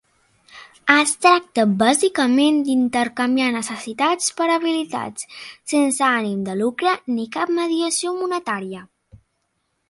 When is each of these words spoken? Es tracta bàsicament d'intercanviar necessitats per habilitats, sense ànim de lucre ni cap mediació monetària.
Es 0.91 1.11
tracta 1.25 1.65
bàsicament 1.81 2.57
d'intercanviar 2.69 3.49
necessitats 3.57 4.31
per 4.39 4.47
habilitats, 4.55 5.29
sense 5.75 6.05
ànim 6.09 6.41
de 6.49 6.57
lucre 6.63 6.95
ni 7.19 7.29
cap 7.37 7.53
mediació 7.61 8.17
monetària. 8.25 8.83